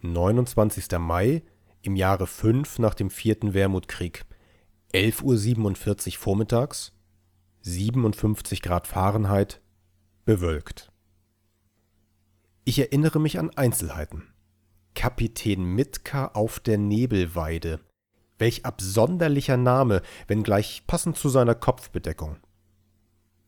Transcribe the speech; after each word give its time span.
29. 0.00 0.98
Mai 0.98 1.42
im 1.82 1.96
Jahre 1.96 2.26
5 2.26 2.78
nach 2.78 2.94
dem 2.94 3.10
vierten 3.10 3.52
Wermutkrieg, 3.52 4.24
11.47 4.94 6.12
Uhr 6.14 6.18
vormittags, 6.18 6.92
57 7.62 8.62
Grad 8.62 8.86
Fahrenheit, 8.86 9.60
bewölkt. 10.24 10.92
Ich 12.64 12.78
erinnere 12.78 13.18
mich 13.18 13.38
an 13.40 13.50
Einzelheiten. 13.56 14.28
Kapitän 14.94 15.64
Mitka 15.64 16.26
auf 16.28 16.60
der 16.60 16.78
Nebelweide. 16.78 17.80
Welch 18.38 18.64
absonderlicher 18.64 19.56
Name, 19.56 20.02
wenngleich 20.28 20.84
passend 20.86 21.16
zu 21.16 21.28
seiner 21.28 21.56
Kopfbedeckung. 21.56 22.36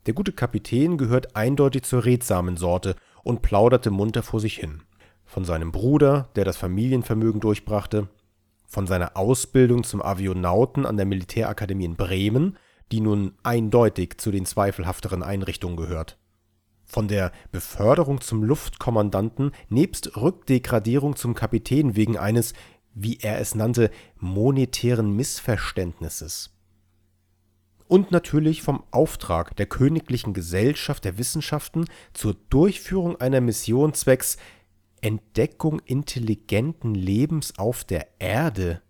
Der 0.07 0.15
gute 0.15 0.33
Kapitän 0.33 0.99
gehört 0.99 1.37
eindeutig 1.37 1.85
zur 1.85 2.05
redsamen 2.05 2.57
Sorte 2.57 2.97
und 3.23 3.43
plauderte 3.43 3.91
munter 3.91 4.25
vor 4.25 4.41
sich 4.41 4.57
hin. 4.57 4.83
Von 5.31 5.45
seinem 5.45 5.71
Bruder, 5.71 6.29
der 6.35 6.45
das 6.45 6.57
Familienvermögen 6.57 7.41
durchbrachte, 7.41 8.09
von 8.67 8.89
seiner 8.89 9.17
Ausbildung 9.17 9.85
zum 9.85 10.03
Avionauten 10.03 10.85
an 10.85 10.97
der 10.97 11.07
Militärakademie 11.07 11.85
in 11.85 11.95
Bremen, 11.95 12.59
die 12.91 13.01
nun 13.01 13.35
eindeutig 13.45 14.19
zu 14.19 14.33
den 14.33 14.45
zweifelhafteren 14.45 15.23
Einrichtungen 15.23 15.77
gehört, 15.77 16.19
von 16.85 17.07
der 17.07 17.31
Beförderung 17.53 18.21
zum 18.21 18.43
Luftkommandanten 18.43 19.53
nebst 19.69 20.17
Rückdegradierung 20.17 21.15
zum 21.15 21.35
Kapitän 21.37 21.95
wegen 21.95 22.19
eines, 22.19 22.53
wie 22.93 23.19
er 23.23 23.39
es 23.39 23.55
nannte, 23.55 23.93
monetären 24.19 25.15
Missverständnisses. 25.15 26.51
Und 27.87 28.11
natürlich 28.11 28.63
vom 28.63 28.83
Auftrag 28.91 29.55
der 29.55 29.67
Königlichen 29.67 30.35
Gesellschaft 30.35 31.05
der 31.05 31.19
Wissenschaften 31.19 31.85
zur 32.15 32.35
Durchführung 32.51 33.21
einer 33.21 33.41
Mission 33.41 33.95
zwecks 33.95 34.37
Entdeckung 35.03 35.81
intelligenten 35.81 36.95
Lebens 36.95 37.59
auf 37.59 37.85
der 37.85 38.21
Erde. 38.21 38.83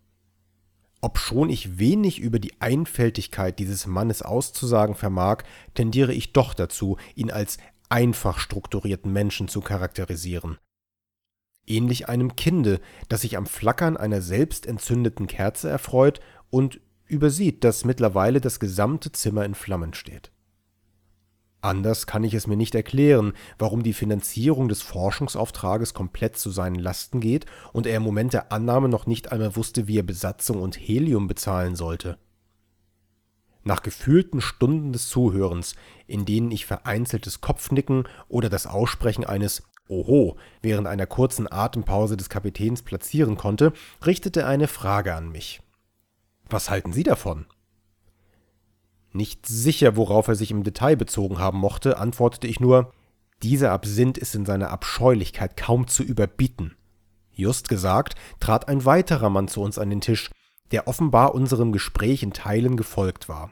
Obschon 1.00 1.48
ich 1.48 1.78
wenig 1.78 2.18
über 2.18 2.38
die 2.38 2.60
Einfältigkeit 2.60 3.58
dieses 3.58 3.86
Mannes 3.86 4.22
auszusagen 4.22 4.94
vermag, 4.94 5.44
tendiere 5.74 6.12
ich 6.12 6.32
doch 6.32 6.52
dazu, 6.52 6.98
ihn 7.14 7.30
als 7.30 7.58
einfach 7.88 8.38
strukturierten 8.38 9.12
Menschen 9.12 9.48
zu 9.48 9.60
charakterisieren. 9.60 10.58
Ähnlich 11.66 12.08
einem 12.08 12.36
Kinde, 12.36 12.80
das 13.08 13.22
sich 13.22 13.36
am 13.36 13.46
Flackern 13.46 13.96
einer 13.96 14.22
selbst 14.22 14.66
entzündeten 14.66 15.26
Kerze 15.26 15.68
erfreut 15.68 16.20
und 16.50 16.80
übersieht, 17.06 17.64
dass 17.64 17.84
mittlerweile 17.84 18.40
das 18.40 18.60
gesamte 18.60 19.12
Zimmer 19.12 19.44
in 19.44 19.54
Flammen 19.54 19.94
steht. 19.94 20.32
Anders 21.62 22.06
kann 22.06 22.24
ich 22.24 22.32
es 22.32 22.46
mir 22.46 22.56
nicht 22.56 22.74
erklären, 22.74 23.34
warum 23.58 23.82
die 23.82 23.92
Finanzierung 23.92 24.68
des 24.68 24.80
Forschungsauftrages 24.80 25.92
komplett 25.92 26.38
zu 26.38 26.50
seinen 26.50 26.76
Lasten 26.78 27.20
geht 27.20 27.44
und 27.72 27.86
er 27.86 27.96
im 27.96 28.02
Moment 28.02 28.32
der 28.32 28.50
Annahme 28.50 28.88
noch 28.88 29.06
nicht 29.06 29.30
einmal 29.30 29.56
wusste, 29.56 29.86
wie 29.86 29.98
er 29.98 30.02
Besatzung 30.02 30.62
und 30.62 30.76
Helium 30.76 31.26
bezahlen 31.26 31.76
sollte. 31.76 32.18
Nach 33.62 33.82
gefühlten 33.82 34.40
Stunden 34.40 34.92
des 34.94 35.08
Zuhörens, 35.10 35.74
in 36.06 36.24
denen 36.24 36.50
ich 36.50 36.64
vereinzeltes 36.64 37.42
Kopfnicken 37.42 38.04
oder 38.28 38.48
das 38.48 38.66
Aussprechen 38.66 39.24
eines 39.24 39.62
Oho 39.86 40.36
während 40.62 40.86
einer 40.86 41.06
kurzen 41.06 41.50
Atempause 41.50 42.16
des 42.16 42.30
Kapitäns 42.30 42.80
platzieren 42.82 43.36
konnte, 43.36 43.74
richtete 44.06 44.40
er 44.40 44.48
eine 44.48 44.68
Frage 44.68 45.14
an 45.14 45.30
mich. 45.30 45.60
Was 46.48 46.70
halten 46.70 46.94
Sie 46.94 47.02
davon? 47.02 47.44
Nicht 49.12 49.46
sicher, 49.46 49.96
worauf 49.96 50.28
er 50.28 50.34
sich 50.34 50.50
im 50.50 50.62
Detail 50.62 50.96
bezogen 50.96 51.38
haben 51.38 51.58
mochte, 51.58 51.98
antwortete 51.98 52.46
ich 52.46 52.60
nur, 52.60 52.92
dieser 53.42 53.72
Absinth 53.72 54.18
ist 54.18 54.34
in 54.34 54.44
seiner 54.44 54.70
Abscheulichkeit 54.70 55.56
kaum 55.56 55.88
zu 55.88 56.02
überbieten. 56.02 56.76
Just 57.32 57.68
gesagt, 57.68 58.14
trat 58.38 58.68
ein 58.68 58.84
weiterer 58.84 59.30
Mann 59.30 59.48
zu 59.48 59.62
uns 59.62 59.78
an 59.78 59.90
den 59.90 60.00
Tisch, 60.00 60.30
der 60.72 60.86
offenbar 60.86 61.34
unserem 61.34 61.72
Gespräch 61.72 62.22
in 62.22 62.32
Teilen 62.32 62.76
gefolgt 62.76 63.28
war. 63.28 63.50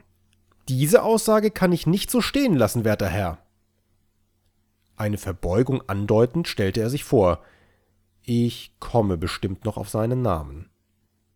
Diese 0.69 1.03
Aussage 1.03 1.51
kann 1.51 1.73
ich 1.73 1.87
nicht 1.87 2.11
so 2.11 2.21
stehen 2.21 2.55
lassen, 2.55 2.85
werter 2.85 3.09
Herr. 3.09 3.39
Eine 4.97 5.17
Verbeugung 5.17 5.83
andeutend 5.87 6.49
stellte 6.49 6.81
er 6.81 6.91
sich 6.91 7.05
vor. 7.05 7.41
Ich 8.23 8.73
komme 8.79 9.17
bestimmt 9.17 9.65
noch 9.65 9.79
auf 9.79 9.89
seinen 9.89 10.21
Namen. 10.23 10.69